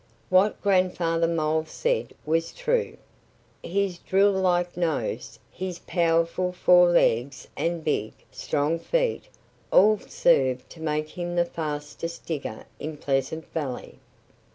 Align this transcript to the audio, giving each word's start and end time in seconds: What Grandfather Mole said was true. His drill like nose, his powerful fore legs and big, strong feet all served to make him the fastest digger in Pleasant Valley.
What 0.29 0.59
Grandfather 0.63 1.27
Mole 1.27 1.65
said 1.65 2.15
was 2.25 2.53
true. 2.53 2.97
His 3.61 3.99
drill 3.99 4.31
like 4.31 4.75
nose, 4.75 5.37
his 5.51 5.77
powerful 5.85 6.51
fore 6.53 6.89
legs 6.89 7.47
and 7.55 7.83
big, 7.83 8.13
strong 8.31 8.79
feet 8.79 9.25
all 9.71 9.99
served 9.99 10.67
to 10.71 10.81
make 10.81 11.09
him 11.09 11.35
the 11.35 11.45
fastest 11.45 12.25
digger 12.25 12.65
in 12.79 12.97
Pleasant 12.97 13.45
Valley. 13.53 13.99